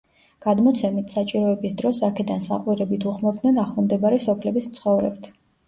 [0.43, 5.33] გადმოცემით, საჭიროების დროს აქედან საყვირებით უხმობდნენ ახლო მდებარე სოფლების მცხოვრებთ.